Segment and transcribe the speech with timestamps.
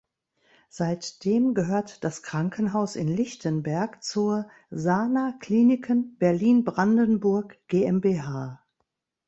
[0.69, 8.63] Seitdem gehört das Krankenhaus in Lichtenberg zur "Sana Kliniken Berlin-Brandenburg GmbH".